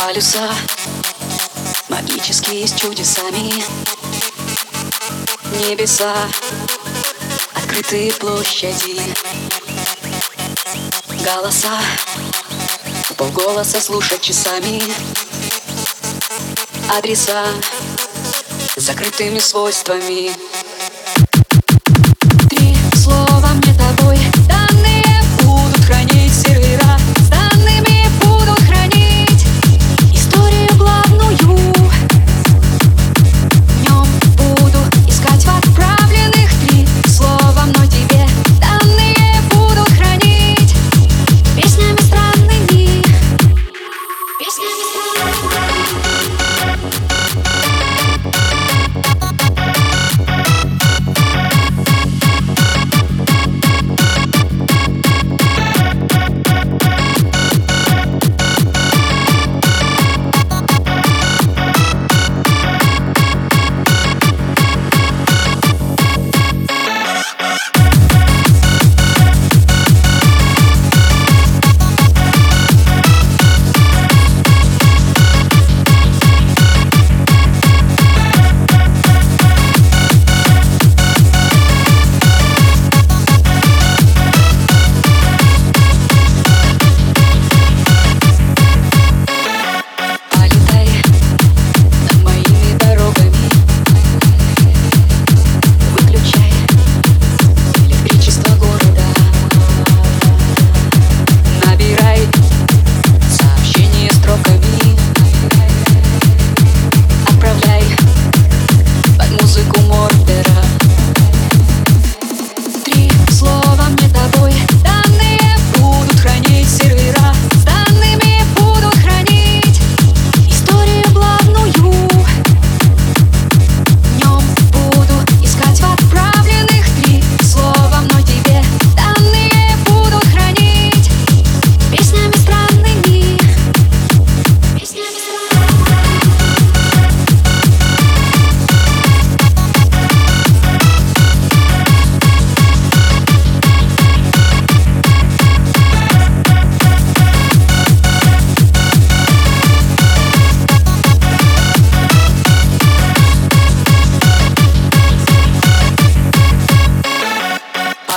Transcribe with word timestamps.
полюса. 0.00 0.50
Магические 1.88 2.66
с 2.66 2.72
чудесами. 2.72 3.62
Небеса. 5.58 6.14
Открытые 7.54 8.12
площади. 8.14 9.00
Голоса. 11.22 11.78
Полголоса 13.16 13.80
слушать 13.80 14.22
часами. 14.22 14.82
Адреса. 16.88 17.46
Закрытыми 18.76 19.38
свойствами. 19.38 20.32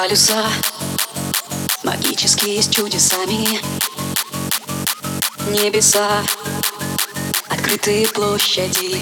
полюса 0.03 0.43
Магические 1.83 2.61
с 2.61 2.67
чудесами. 2.67 3.61
Небеса. 5.49 6.21
Открытые 7.47 8.09
площади. 8.09 8.99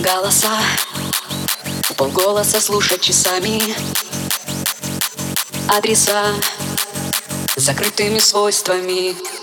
Голоса. 0.00 0.58
В 1.82 1.94
полголоса 1.96 2.62
слушать 2.62 3.02
часами. 3.02 3.60
Адреса. 5.68 6.32
С 7.56 7.62
закрытыми 7.62 8.20
свойствами. 8.20 9.37